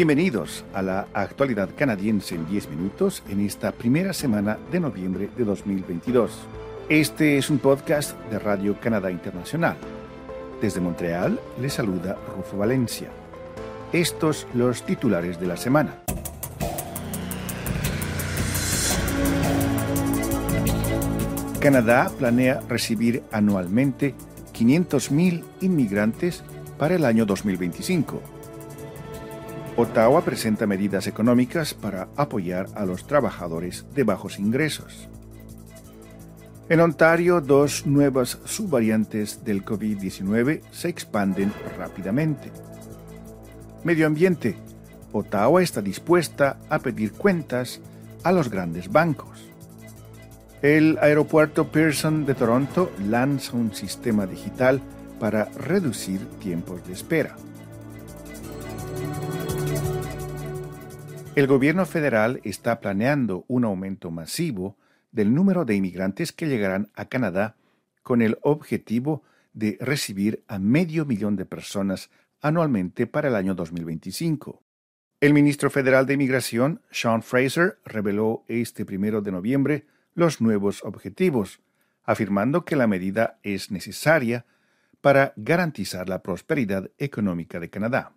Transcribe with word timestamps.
Bienvenidos 0.00 0.64
a 0.72 0.80
la 0.80 1.08
actualidad 1.12 1.68
canadiense 1.76 2.34
en 2.34 2.48
10 2.48 2.70
minutos 2.70 3.22
en 3.28 3.44
esta 3.44 3.70
primera 3.70 4.14
semana 4.14 4.56
de 4.72 4.80
noviembre 4.80 5.28
de 5.36 5.44
2022. 5.44 6.32
Este 6.88 7.36
es 7.36 7.50
un 7.50 7.58
podcast 7.58 8.18
de 8.30 8.38
Radio 8.38 8.80
Canadá 8.80 9.10
Internacional. 9.10 9.76
Desde 10.62 10.80
Montreal 10.80 11.38
les 11.60 11.74
saluda 11.74 12.16
Rufo 12.34 12.56
Valencia. 12.56 13.10
Estos 13.92 14.46
los 14.54 14.84
titulares 14.84 15.38
de 15.38 15.46
la 15.46 15.58
semana. 15.58 15.96
Canadá 21.60 22.10
planea 22.18 22.62
recibir 22.70 23.22
anualmente 23.30 24.14
500.000 24.54 25.44
inmigrantes 25.60 26.42
para 26.78 26.94
el 26.94 27.04
año 27.04 27.26
2025. 27.26 28.39
Ottawa 29.76 30.22
presenta 30.22 30.66
medidas 30.66 31.06
económicas 31.06 31.74
para 31.74 32.08
apoyar 32.16 32.66
a 32.74 32.84
los 32.84 33.06
trabajadores 33.06 33.86
de 33.94 34.04
bajos 34.04 34.38
ingresos. 34.38 35.08
En 36.68 36.80
Ontario, 36.80 37.40
dos 37.40 37.86
nuevas 37.86 38.38
subvariantes 38.44 39.44
del 39.44 39.64
COVID-19 39.64 40.60
se 40.70 40.88
expanden 40.88 41.52
rápidamente. 41.78 42.50
Medio 43.84 44.06
ambiente. 44.06 44.56
Ottawa 45.12 45.62
está 45.62 45.82
dispuesta 45.82 46.58
a 46.68 46.78
pedir 46.78 47.12
cuentas 47.12 47.80
a 48.22 48.32
los 48.32 48.50
grandes 48.50 48.90
bancos. 48.90 49.50
El 50.62 50.98
aeropuerto 51.00 51.68
Pearson 51.68 52.26
de 52.26 52.34
Toronto 52.34 52.92
lanza 53.08 53.56
un 53.56 53.74
sistema 53.74 54.26
digital 54.26 54.80
para 55.18 55.46
reducir 55.46 56.20
tiempos 56.38 56.86
de 56.86 56.92
espera. 56.92 57.36
El 61.40 61.46
gobierno 61.46 61.86
federal 61.86 62.42
está 62.44 62.80
planeando 62.80 63.46
un 63.48 63.64
aumento 63.64 64.10
masivo 64.10 64.76
del 65.10 65.32
número 65.32 65.64
de 65.64 65.74
inmigrantes 65.74 66.32
que 66.32 66.48
llegarán 66.48 66.90
a 66.94 67.06
Canadá 67.06 67.56
con 68.02 68.20
el 68.20 68.36
objetivo 68.42 69.22
de 69.54 69.78
recibir 69.80 70.44
a 70.48 70.58
medio 70.58 71.06
millón 71.06 71.36
de 71.36 71.46
personas 71.46 72.10
anualmente 72.42 73.06
para 73.06 73.28
el 73.28 73.36
año 73.36 73.54
2025. 73.54 74.62
El 75.22 75.32
ministro 75.32 75.70
federal 75.70 76.04
de 76.04 76.12
Inmigración, 76.12 76.82
Sean 76.90 77.22
Fraser, 77.22 77.78
reveló 77.86 78.44
este 78.46 78.84
primero 78.84 79.22
de 79.22 79.32
noviembre 79.32 79.86
los 80.12 80.42
nuevos 80.42 80.84
objetivos, 80.84 81.62
afirmando 82.04 82.66
que 82.66 82.76
la 82.76 82.86
medida 82.86 83.38
es 83.42 83.70
necesaria 83.70 84.44
para 85.00 85.32
garantizar 85.36 86.06
la 86.06 86.20
prosperidad 86.20 86.90
económica 86.98 87.58
de 87.60 87.70
Canadá. 87.70 88.12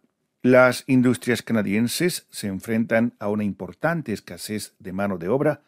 Las 0.46 0.84
industrias 0.88 1.42
canadienses 1.42 2.28
se 2.30 2.48
enfrentan 2.48 3.14
a 3.18 3.30
una 3.30 3.46
importante 3.46 4.12
escasez 4.12 4.74
de 4.78 4.92
mano 4.92 5.18
de 5.18 5.30
obra. 5.30 5.62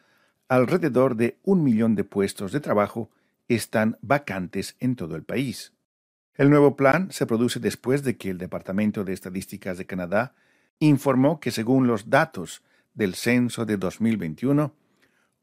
Alrededor 0.49 1.15
de 1.15 1.37
un 1.43 1.63
millón 1.63 1.95
de 1.95 2.03
puestos 2.03 2.51
de 2.51 2.59
trabajo 2.59 3.09
están 3.47 3.97
vacantes 4.01 4.75
en 4.81 4.97
todo 4.97 5.15
el 5.15 5.23
país. 5.23 5.71
El 6.33 6.49
nuevo 6.49 6.75
plan 6.75 7.09
se 7.09 7.25
produce 7.25 7.61
después 7.61 8.03
de 8.03 8.17
que 8.17 8.29
el 8.29 8.37
Departamento 8.37 9.05
de 9.05 9.13
Estadísticas 9.13 9.77
de 9.77 9.85
Canadá 9.85 10.35
informó 10.79 11.39
que 11.39 11.51
según 11.51 11.87
los 11.87 12.09
datos 12.09 12.61
del 12.93 13.15
censo 13.15 13.65
de 13.65 13.77
2021, 13.77 14.73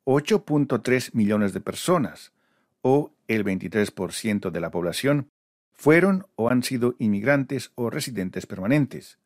8.3 0.04 1.14
millones 1.14 1.54
de 1.54 1.60
personas, 1.62 2.34
o 2.82 3.12
el 3.28 3.46
23% 3.46 4.50
de 4.50 4.60
la 4.60 4.70
población, 4.70 5.30
fueron 5.72 6.26
o 6.34 6.50
han 6.50 6.62
sido 6.62 6.96
inmigrantes 6.98 7.72
o 7.76 7.88
residentes 7.88 8.44
permanentes, 8.44 9.18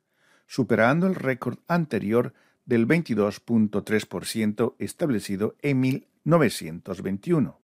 superando 0.47 1.07
el 1.07 1.15
récord 1.15 1.59
anterior 1.69 2.35
del 2.65 2.87
22.3% 2.87 4.75
establecido 4.79 5.57
en 5.63 5.81
1921. 5.81 7.61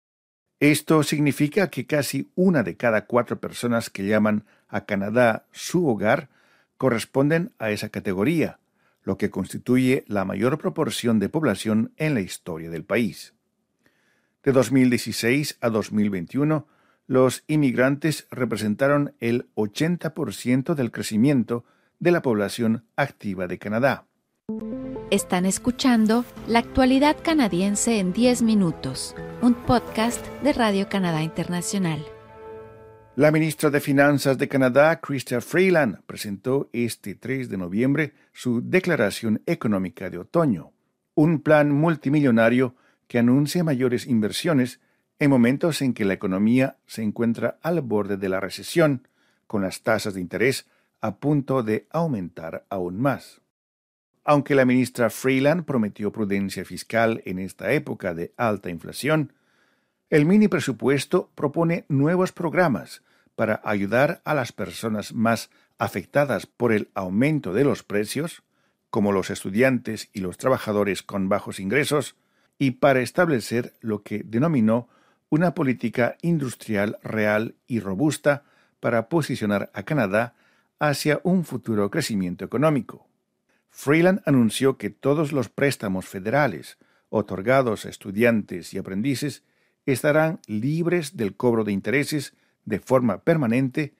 Esto 0.58 1.02
significa 1.02 1.68
que 1.68 1.86
casi 1.86 2.30
una 2.34 2.62
de 2.62 2.76
cada 2.76 3.06
cuatro 3.06 3.38
personas 3.38 3.90
que 3.90 4.06
llaman 4.06 4.44
a 4.68 4.86
Canadá 4.86 5.46
su 5.52 5.86
hogar 5.86 6.30
corresponden 6.78 7.52
a 7.58 7.70
esa 7.70 7.90
categoría, 7.90 8.58
lo 9.02 9.18
que 9.18 9.30
constituye 9.30 10.04
la 10.08 10.24
mayor 10.24 10.58
proporción 10.58 11.18
de 11.18 11.28
población 11.28 11.92
en 11.96 12.14
la 12.14 12.20
historia 12.20 12.70
del 12.70 12.84
país. 12.84 13.34
De 14.42 14.52
2016 14.52 15.58
a 15.60 15.68
2021, 15.70 16.66
los 17.06 17.44
inmigrantes 17.46 18.26
representaron 18.30 19.14
el 19.20 19.48
80% 19.54 20.74
del 20.74 20.90
crecimiento 20.90 21.64
de 21.98 22.10
la 22.10 22.22
población 22.22 22.84
activa 22.96 23.46
de 23.46 23.58
Canadá. 23.58 24.06
Están 25.10 25.46
escuchando 25.46 26.24
La 26.48 26.58
actualidad 26.58 27.16
canadiense 27.22 27.98
en 27.98 28.12
10 28.12 28.42
minutos, 28.42 29.14
un 29.40 29.54
podcast 29.54 30.24
de 30.42 30.52
Radio 30.52 30.88
Canadá 30.88 31.22
Internacional. 31.22 32.04
La 33.14 33.30
ministra 33.30 33.70
de 33.70 33.80
Finanzas 33.80 34.36
de 34.36 34.46
Canadá, 34.46 35.00
Chrystia 35.00 35.40
Freeland, 35.40 36.02
presentó 36.06 36.68
este 36.72 37.14
3 37.14 37.48
de 37.48 37.56
noviembre 37.56 38.12
su 38.32 38.60
Declaración 38.62 39.42
Económica 39.46 40.10
de 40.10 40.18
Otoño, 40.18 40.72
un 41.14 41.40
plan 41.40 41.72
multimillonario 41.72 42.74
que 43.06 43.18
anuncia 43.18 43.64
mayores 43.64 44.06
inversiones 44.06 44.80
en 45.18 45.30
momentos 45.30 45.80
en 45.80 45.94
que 45.94 46.04
la 46.04 46.14
economía 46.14 46.76
se 46.86 47.02
encuentra 47.02 47.58
al 47.62 47.80
borde 47.80 48.16
de 48.16 48.28
la 48.28 48.40
recesión, 48.40 49.08
con 49.46 49.62
las 49.62 49.82
tasas 49.82 50.14
de 50.14 50.20
interés 50.20 50.66
a 51.00 51.16
punto 51.16 51.62
de 51.62 51.86
aumentar 51.90 52.66
aún 52.68 53.00
más. 53.00 53.40
Aunque 54.24 54.54
la 54.54 54.64
ministra 54.64 55.08
Freeland 55.08 55.64
prometió 55.64 56.10
prudencia 56.10 56.64
fiscal 56.64 57.22
en 57.26 57.38
esta 57.38 57.72
época 57.72 58.12
de 58.12 58.32
alta 58.36 58.70
inflación, 58.70 59.32
el 60.10 60.24
mini 60.26 60.48
presupuesto 60.48 61.30
propone 61.34 61.84
nuevos 61.88 62.32
programas 62.32 63.02
para 63.36 63.60
ayudar 63.64 64.22
a 64.24 64.34
las 64.34 64.52
personas 64.52 65.12
más 65.12 65.50
afectadas 65.78 66.46
por 66.46 66.72
el 66.72 66.88
aumento 66.94 67.52
de 67.52 67.64
los 67.64 67.82
precios, 67.82 68.42
como 68.90 69.12
los 69.12 69.30
estudiantes 69.30 70.08
y 70.12 70.20
los 70.20 70.38
trabajadores 70.38 71.02
con 71.02 71.28
bajos 71.28 71.60
ingresos, 71.60 72.16
y 72.58 72.72
para 72.72 73.00
establecer 73.00 73.74
lo 73.80 74.02
que 74.02 74.22
denominó 74.24 74.88
una 75.28 75.54
política 75.54 76.16
industrial 76.22 76.98
real 77.02 77.54
y 77.66 77.80
robusta 77.80 78.44
para 78.80 79.08
posicionar 79.08 79.70
a 79.74 79.82
Canadá 79.82 80.34
hacia 80.78 81.20
un 81.24 81.44
futuro 81.44 81.90
crecimiento 81.90 82.44
económico. 82.44 83.06
Freeland 83.70 84.22
anunció 84.26 84.78
que 84.78 84.90
todos 84.90 85.32
los 85.32 85.48
préstamos 85.48 86.06
federales 86.06 86.78
otorgados 87.08 87.84
a 87.84 87.88
estudiantes 87.88 88.74
y 88.74 88.78
aprendices 88.78 89.42
estarán 89.86 90.40
libres 90.46 91.16
del 91.16 91.36
cobro 91.36 91.64
de 91.64 91.72
intereses 91.72 92.34
de 92.64 92.80
forma 92.80 93.22
permanente 93.22 93.94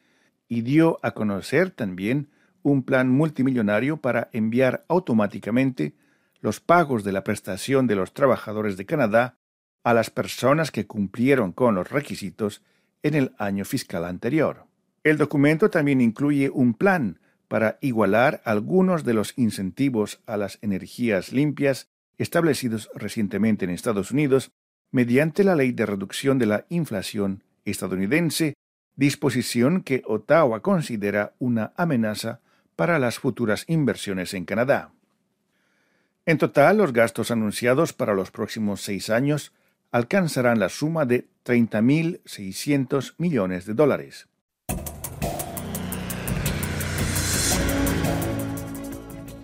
y 0.49 0.63
dio 0.63 0.99
a 1.03 1.13
conocer 1.13 1.71
también 1.71 2.31
un 2.63 2.83
plan 2.83 3.09
multimillonario 3.09 3.99
para 3.99 4.29
enviar 4.33 4.85
automáticamente 4.89 5.95
los 6.41 6.61
pagos 6.61 7.05
de 7.05 7.13
la 7.13 7.25
prestación 7.25 7.87
de 7.87 7.95
los 7.97 8.13
trabajadores 8.13 8.77
de 8.77 8.87
Canadá 8.87 9.39
a 9.85 9.95
las 9.95 10.11
personas 10.11 10.73
que 10.73 10.87
cumplieron 10.87 11.53
con 11.53 11.75
los 11.75 11.91
requisitos 11.91 12.63
en 13.03 13.15
el 13.15 13.35
año 13.39 13.65
fiscal 13.65 14.05
anterior. 14.05 14.67
El 15.07 15.19
documento 15.19 15.71
también 15.71 16.01
incluye 16.01 16.51
un 16.51 16.75
plan 16.75 17.21
para 17.47 17.79
igualar 17.81 18.43
algunos 18.45 19.05
de 19.05 19.15
los 19.15 19.35
incentivos 19.39 20.21
a 20.27 20.37
las 20.37 20.59
energías 20.63 21.33
limpias 21.33 21.87
establecidos 22.19 22.91
recientemente 22.93 23.65
en 23.65 23.71
Estados 23.71 24.11
Unidos 24.11 24.51
mediante 24.91 25.45
la 25.45 25.55
Ley 25.55 25.71
de 25.71 25.87
Reducción 25.87 26.41
de 26.41 26.47
la 26.47 26.67
Inflación 26.71 27.45
estadounidense, 27.65 28.55
disposición 28.97 29.85
que 29.85 30.03
Ottawa 30.07 30.61
considera 30.61 31.35
una 31.39 31.73
amenaza 31.77 32.41
para 32.75 32.99
las 32.99 33.21
futuras 33.21 33.63
inversiones 33.69 34.35
en 34.35 34.45
Canadá. 34.45 34.91
En 36.25 36.37
total, 36.37 36.79
los 36.79 36.93
gastos 36.93 37.31
anunciados 37.31 37.93
para 37.93 38.13
los 38.13 38.33
próximos 38.33 38.81
seis 38.81 39.09
años 39.09 39.53
alcanzarán 39.93 40.59
la 40.59 40.69
suma 40.69 41.07
de 41.07 41.29
30.600 41.45 43.15
millones 43.19 43.67
de 43.67 43.75
dólares. 43.75 44.27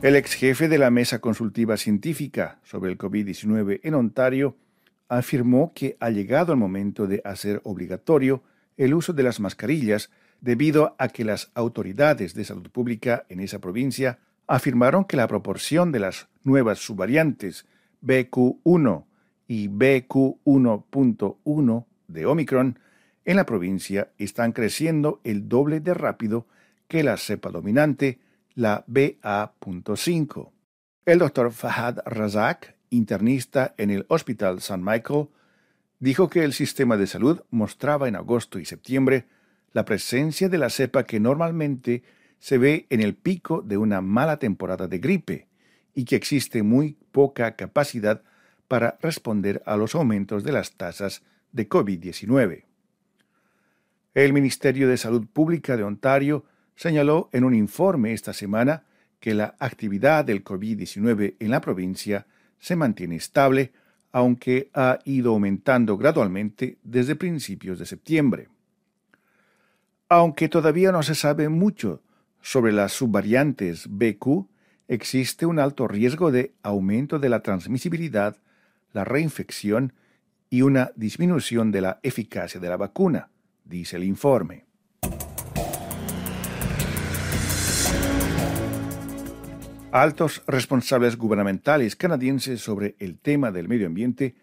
El 0.02 0.16
ex 0.16 0.34
jefe 0.34 0.68
de 0.68 0.78
la 0.78 0.90
Mesa 0.90 1.20
Consultiva 1.20 1.76
Científica 1.76 2.58
sobre 2.64 2.90
el 2.90 2.98
COVID-19 2.98 3.78
en 3.84 3.94
Ontario 3.94 4.56
afirmó 5.08 5.72
que 5.76 5.96
ha 6.00 6.10
llegado 6.10 6.52
el 6.52 6.58
momento 6.58 7.06
de 7.06 7.22
hacer 7.24 7.60
obligatorio 7.62 8.42
el 8.76 8.94
uso 8.94 9.12
de 9.12 9.22
las 9.22 9.38
mascarillas 9.38 10.10
debido 10.40 10.96
a 10.98 11.06
que 11.06 11.24
las 11.24 11.52
autoridades 11.54 12.34
de 12.34 12.44
salud 12.44 12.68
pública 12.68 13.26
en 13.28 13.38
esa 13.38 13.60
provincia 13.60 14.18
afirmaron 14.48 15.04
que 15.04 15.16
la 15.16 15.28
proporción 15.28 15.92
de 15.92 16.00
las 16.00 16.26
nuevas 16.42 16.80
subvariantes 16.80 17.64
BQ1 18.04 19.04
y 19.46 19.68
BQ1.1 19.68 21.84
de 22.08 22.26
Omicron 22.26 22.80
en 23.24 23.36
la 23.36 23.46
provincia 23.46 24.10
están 24.18 24.50
creciendo 24.50 25.20
el 25.22 25.48
doble 25.48 25.78
de 25.78 25.94
rápido 25.94 26.48
que 26.88 27.04
la 27.04 27.16
cepa 27.16 27.50
dominante 27.50 28.18
la 28.54 28.84
BA.5. 28.86 30.50
El 31.04 31.18
doctor 31.18 31.52
Fahad 31.52 31.98
Razak, 32.04 32.76
internista 32.90 33.74
en 33.78 33.90
el 33.90 34.04
Hospital 34.08 34.58
St. 34.58 34.78
Michael, 34.78 35.28
dijo 35.98 36.28
que 36.28 36.44
el 36.44 36.52
sistema 36.52 36.96
de 36.96 37.06
salud 37.06 37.40
mostraba 37.50 38.08
en 38.08 38.16
agosto 38.16 38.58
y 38.58 38.64
septiembre 38.64 39.26
la 39.72 39.84
presencia 39.84 40.48
de 40.48 40.58
la 40.58 40.70
cepa 40.70 41.04
que 41.04 41.20
normalmente 41.20 42.02
se 42.38 42.58
ve 42.58 42.86
en 42.90 43.00
el 43.00 43.14
pico 43.14 43.62
de 43.62 43.76
una 43.78 44.00
mala 44.00 44.38
temporada 44.38 44.88
de 44.88 44.98
gripe 44.98 45.48
y 45.94 46.04
que 46.04 46.16
existe 46.16 46.62
muy 46.62 46.98
poca 47.12 47.56
capacidad 47.56 48.22
para 48.68 48.98
responder 49.00 49.62
a 49.66 49.76
los 49.76 49.94
aumentos 49.94 50.44
de 50.44 50.52
las 50.52 50.72
tasas 50.72 51.22
de 51.52 51.68
COVID-19. 51.68 52.64
El 54.14 54.32
Ministerio 54.32 54.88
de 54.88 54.96
Salud 54.96 55.26
Pública 55.26 55.76
de 55.76 55.84
Ontario 55.84 56.44
señaló 56.76 57.28
en 57.32 57.44
un 57.44 57.54
informe 57.54 58.12
esta 58.12 58.32
semana 58.32 58.84
que 59.20 59.34
la 59.34 59.54
actividad 59.58 60.24
del 60.24 60.42
COVID-19 60.42 61.36
en 61.38 61.50
la 61.50 61.60
provincia 61.60 62.26
se 62.58 62.76
mantiene 62.76 63.16
estable, 63.16 63.72
aunque 64.10 64.70
ha 64.74 64.98
ido 65.04 65.32
aumentando 65.32 65.96
gradualmente 65.96 66.78
desde 66.82 67.16
principios 67.16 67.78
de 67.78 67.86
septiembre. 67.86 68.48
Aunque 70.08 70.48
todavía 70.48 70.92
no 70.92 71.02
se 71.02 71.14
sabe 71.14 71.48
mucho 71.48 72.02
sobre 72.40 72.72
las 72.72 72.92
subvariantes 72.92 73.86
BQ, 73.88 74.46
existe 74.88 75.46
un 75.46 75.58
alto 75.58 75.88
riesgo 75.88 76.30
de 76.30 76.52
aumento 76.62 77.18
de 77.18 77.28
la 77.28 77.40
transmisibilidad, 77.42 78.36
la 78.92 79.04
reinfección 79.04 79.94
y 80.50 80.62
una 80.62 80.92
disminución 80.96 81.70
de 81.70 81.80
la 81.80 82.00
eficacia 82.02 82.60
de 82.60 82.68
la 82.68 82.76
vacuna, 82.76 83.30
dice 83.64 83.96
el 83.96 84.04
informe. 84.04 84.66
Altos 89.92 90.42
responsables 90.46 91.18
gubernamentales 91.18 91.96
canadienses 91.96 92.62
sobre 92.62 92.96
el 92.98 93.18
tema 93.18 93.52
del 93.52 93.68
medio 93.68 93.86
ambiente 93.86 94.34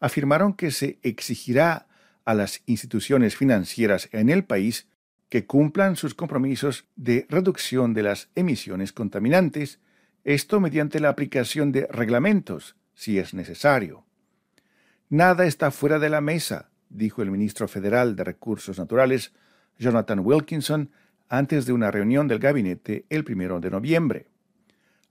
afirmaron 0.00 0.54
que 0.54 0.70
se 0.70 0.98
exigirá 1.02 1.88
a 2.24 2.32
las 2.32 2.62
instituciones 2.64 3.36
financieras 3.36 4.08
en 4.12 4.30
el 4.30 4.44
país 4.44 4.88
que 5.28 5.44
cumplan 5.44 5.96
sus 5.96 6.14
compromisos 6.14 6.86
de 6.96 7.26
reducción 7.28 7.92
de 7.92 8.02
las 8.02 8.30
emisiones 8.34 8.94
contaminantes, 8.94 9.78
esto 10.24 10.58
mediante 10.58 11.00
la 11.00 11.10
aplicación 11.10 11.70
de 11.70 11.86
reglamentos, 11.88 12.74
si 12.94 13.18
es 13.18 13.34
necesario. 13.34 14.06
Nada 15.10 15.44
está 15.44 15.70
fuera 15.70 15.98
de 15.98 16.08
la 16.08 16.22
mesa, 16.22 16.70
dijo 16.88 17.20
el 17.20 17.30
ministro 17.30 17.68
federal 17.68 18.16
de 18.16 18.24
Recursos 18.24 18.78
Naturales, 18.78 19.34
Jonathan 19.78 20.20
Wilkinson, 20.20 20.90
antes 21.28 21.66
de 21.66 21.74
una 21.74 21.90
reunión 21.90 22.26
del 22.26 22.38
gabinete 22.38 23.04
el 23.10 23.22
primero 23.22 23.60
de 23.60 23.68
noviembre. 23.68 24.33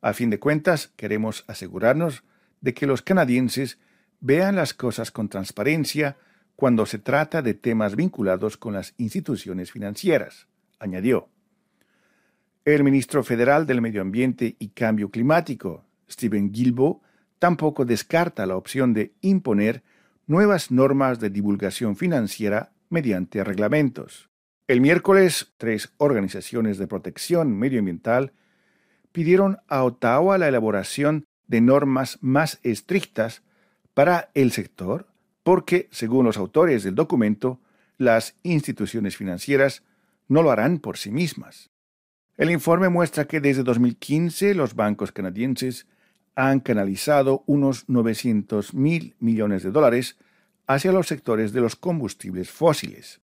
A 0.03 0.11
fin 0.11 0.29
de 0.29 0.37
cuentas, 0.37 0.91
queremos 0.97 1.45
asegurarnos 1.47 2.25
de 2.59 2.73
que 2.73 2.85
los 2.85 3.01
canadienses 3.01 3.79
vean 4.19 4.57
las 4.57 4.73
cosas 4.73 5.11
con 5.11 5.29
transparencia 5.29 6.17
cuando 6.57 6.85
se 6.85 6.99
trata 6.99 7.41
de 7.41 7.53
temas 7.53 7.95
vinculados 7.95 8.57
con 8.57 8.73
las 8.73 8.93
instituciones 8.97 9.71
financieras, 9.71 10.47
añadió. 10.77 11.29
El 12.65 12.83
ministro 12.83 13.23
federal 13.23 13.65
del 13.65 13.79
Medio 13.79 14.01
Ambiente 14.01 14.57
y 14.59 14.71
Cambio 14.71 15.09
Climático, 15.09 15.85
Stephen 16.11 16.53
Gilbo, 16.53 17.01
tampoco 17.39 17.85
descarta 17.85 18.45
la 18.45 18.57
opción 18.57 18.93
de 18.93 19.13
imponer 19.21 19.83
nuevas 20.27 20.69
normas 20.69 21.21
de 21.21 21.29
divulgación 21.29 21.95
financiera 21.95 22.73
mediante 22.89 23.41
reglamentos. 23.41 24.29
El 24.67 24.81
miércoles, 24.81 25.53
tres 25.57 25.93
organizaciones 25.95 26.77
de 26.77 26.87
protección 26.87 27.57
medioambiental 27.57 28.33
pidieron 29.13 29.59
a 29.69 29.83
Ottawa 29.83 30.37
la 30.37 30.49
elaboración 30.49 31.25
de 31.47 31.61
normas 31.61 32.17
más 32.19 32.59
estrictas 32.63 33.43
para 33.93 34.29
el 34.33 34.51
sector 34.51 35.07
porque, 35.43 35.87
según 35.91 36.25
los 36.25 36.37
autores 36.37 36.83
del 36.83 36.95
documento, 36.95 37.61
las 37.97 38.35
instituciones 38.43 39.15
financieras 39.15 39.83
no 40.27 40.41
lo 40.41 40.51
harán 40.51 40.79
por 40.79 40.97
sí 40.97 41.11
mismas. 41.11 41.69
El 42.35 42.49
informe 42.49 42.89
muestra 42.89 43.25
que 43.25 43.39
desde 43.39 43.63
2015 43.63 44.55
los 44.55 44.75
bancos 44.75 45.11
canadienses 45.11 45.85
han 46.35 46.59
canalizado 46.59 47.43
unos 47.45 47.87
900 47.87 48.73
mil 48.73 49.15
millones 49.19 49.61
de 49.61 49.71
dólares 49.71 50.17
hacia 50.65 50.91
los 50.91 51.07
sectores 51.07 51.53
de 51.53 51.61
los 51.61 51.75
combustibles 51.75 52.49
fósiles. 52.49 53.21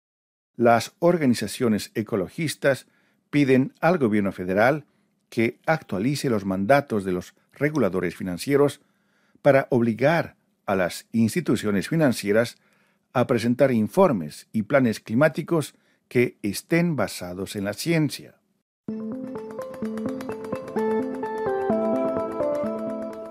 Las 0.57 0.95
organizaciones 1.01 1.91
ecologistas 1.95 2.87
piden 3.29 3.75
al 3.81 3.99
gobierno 3.99 4.33
federal 4.33 4.87
que 5.35 5.59
actualice 5.67 6.31
los 6.31 6.45
mandatos 6.45 7.05
de 7.05 7.11
los 7.11 7.35
reguladores 7.55 8.15
financieros 8.15 8.81
para 9.43 9.67
obligar 9.71 10.37
a 10.65 10.77
las 10.77 11.07
instituciones 11.11 11.89
financieras 11.89 12.57
a 13.13 13.27
presentar 13.27 13.73
informes 13.73 14.47
y 14.53 14.63
planes 14.63 15.01
climáticos 15.01 15.75
que 16.07 16.37
estén 16.43 16.95
basados 16.95 17.57
en 17.57 17.65
la 17.65 17.73
ciencia. 17.73 18.37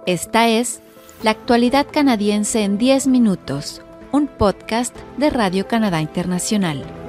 Esta 0.06 0.50
es 0.50 0.82
La 1.24 1.32
actualidad 1.32 1.88
canadiense 1.90 2.66
en 2.66 2.78
10 2.78 3.08
minutos, 3.08 3.82
un 4.12 4.28
podcast 4.28 4.94
de 5.18 5.30
Radio 5.30 5.70
Canadá 5.70 6.02
Internacional. 6.02 7.03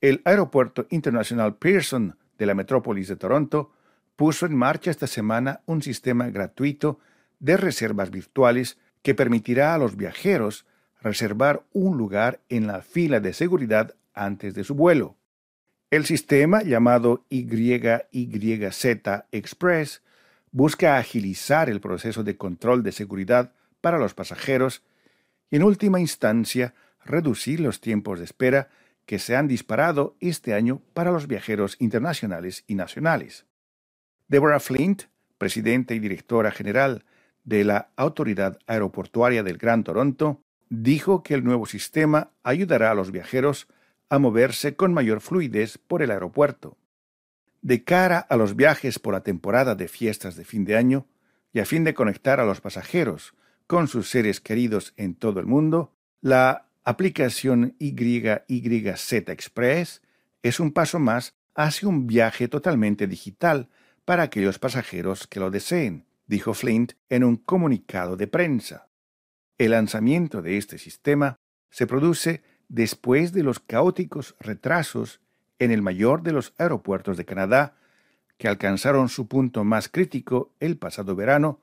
El 0.00 0.22
Aeropuerto 0.24 0.86
Internacional 0.90 1.56
Pearson 1.56 2.16
de 2.38 2.46
la 2.46 2.54
metrópolis 2.54 3.08
de 3.08 3.16
Toronto 3.16 3.72
puso 4.16 4.46
en 4.46 4.56
marcha 4.56 4.90
esta 4.90 5.06
semana 5.06 5.60
un 5.66 5.82
sistema 5.82 6.30
gratuito 6.30 6.98
de 7.38 7.58
reservas 7.58 8.10
virtuales 8.10 8.78
que 9.02 9.14
permitirá 9.14 9.74
a 9.74 9.78
los 9.78 9.96
viajeros 9.96 10.64
reservar 11.02 11.64
un 11.72 11.98
lugar 11.98 12.40
en 12.48 12.66
la 12.66 12.80
fila 12.80 13.20
de 13.20 13.34
seguridad 13.34 13.94
antes 14.14 14.54
de 14.54 14.64
su 14.64 14.74
vuelo. 14.74 15.16
El 15.90 16.06
sistema 16.06 16.62
llamado 16.62 17.26
YYZ 17.28 18.84
Express 19.32 20.02
busca 20.50 20.96
agilizar 20.96 21.68
el 21.68 21.80
proceso 21.80 22.22
de 22.24 22.36
control 22.36 22.82
de 22.82 22.92
seguridad 22.92 23.52
para 23.80 23.98
los 23.98 24.14
pasajeros 24.14 24.82
y 25.50 25.56
en 25.56 25.62
última 25.62 26.00
instancia 26.00 26.74
reducir 27.04 27.60
los 27.60 27.80
tiempos 27.80 28.18
de 28.18 28.24
espera 28.24 28.68
que 29.10 29.18
se 29.18 29.34
han 29.34 29.48
disparado 29.48 30.14
este 30.20 30.54
año 30.54 30.82
para 30.94 31.10
los 31.10 31.26
viajeros 31.26 31.74
internacionales 31.80 32.62
y 32.68 32.76
nacionales. 32.76 33.44
Deborah 34.28 34.60
Flint, 34.60 35.06
presidenta 35.36 35.94
y 35.94 35.98
directora 35.98 36.52
general 36.52 37.04
de 37.42 37.64
la 37.64 37.90
Autoridad 37.96 38.60
Aeroportuaria 38.68 39.42
del 39.42 39.58
Gran 39.58 39.82
Toronto, 39.82 40.44
dijo 40.68 41.24
que 41.24 41.34
el 41.34 41.42
nuevo 41.42 41.66
sistema 41.66 42.30
ayudará 42.44 42.92
a 42.92 42.94
los 42.94 43.10
viajeros 43.10 43.66
a 44.10 44.20
moverse 44.20 44.76
con 44.76 44.94
mayor 44.94 45.20
fluidez 45.20 45.76
por 45.76 46.02
el 46.02 46.12
aeropuerto. 46.12 46.78
De 47.62 47.82
cara 47.82 48.20
a 48.20 48.36
los 48.36 48.54
viajes 48.54 49.00
por 49.00 49.12
la 49.12 49.24
temporada 49.24 49.74
de 49.74 49.88
fiestas 49.88 50.36
de 50.36 50.44
fin 50.44 50.64
de 50.64 50.76
año 50.76 51.08
y 51.52 51.58
a 51.58 51.66
fin 51.66 51.82
de 51.82 51.94
conectar 51.94 52.38
a 52.38 52.44
los 52.44 52.60
pasajeros 52.60 53.34
con 53.66 53.88
sus 53.88 54.08
seres 54.08 54.40
queridos 54.40 54.94
en 54.96 55.16
todo 55.16 55.40
el 55.40 55.46
mundo, 55.46 55.96
la 56.20 56.69
aplicación 56.84 57.76
YYZ 57.78 59.12
Express 59.28 60.02
es 60.42 60.60
un 60.60 60.72
paso 60.72 60.98
más 60.98 61.34
hacia 61.54 61.88
un 61.88 62.06
viaje 62.06 62.48
totalmente 62.48 63.06
digital 63.06 63.68
para 64.04 64.24
aquellos 64.24 64.58
pasajeros 64.58 65.26
que 65.26 65.40
lo 65.40 65.50
deseen, 65.50 66.06
dijo 66.26 66.54
Flint 66.54 66.92
en 67.08 67.24
un 67.24 67.36
comunicado 67.36 68.16
de 68.16 68.26
prensa. 68.26 68.88
El 69.58 69.72
lanzamiento 69.72 70.42
de 70.42 70.56
este 70.56 70.78
sistema 70.78 71.36
se 71.70 71.86
produce 71.86 72.42
después 72.68 73.32
de 73.32 73.42
los 73.42 73.60
caóticos 73.60 74.36
retrasos 74.40 75.20
en 75.58 75.70
el 75.70 75.82
mayor 75.82 76.22
de 76.22 76.32
los 76.32 76.54
aeropuertos 76.56 77.16
de 77.16 77.24
Canadá, 77.24 77.76
que 78.38 78.48
alcanzaron 78.48 79.08
su 79.08 79.28
punto 79.28 79.64
más 79.64 79.88
crítico 79.88 80.54
el 80.60 80.78
pasado 80.78 81.14
verano 81.14 81.60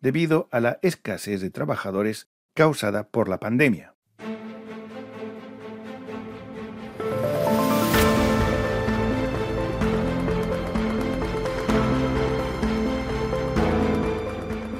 debido 0.00 0.48
a 0.50 0.60
la 0.60 0.78
escasez 0.82 1.40
de 1.40 1.50
trabajadores 1.50 2.28
causada 2.54 3.08
por 3.08 3.28
la 3.28 3.38
pandemia. 3.40 3.93